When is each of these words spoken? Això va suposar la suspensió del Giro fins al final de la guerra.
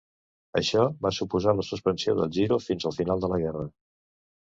Això 0.61 0.85
va 1.07 1.11
suposar 1.19 1.55
la 1.59 1.67
suspensió 1.69 2.17
del 2.23 2.35
Giro 2.41 2.61
fins 2.71 2.91
al 2.91 2.99
final 3.01 3.27
de 3.27 3.35
la 3.37 3.43
guerra. 3.47 3.73